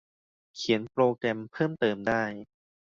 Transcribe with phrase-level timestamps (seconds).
[0.55, 2.23] เขียนโปรแกรมเพิ่มเติมได้